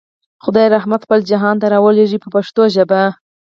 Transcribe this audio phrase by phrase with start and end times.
[0.43, 3.01] خدای رحمت خپل جهان ته راولېږه په پښتو ژبه.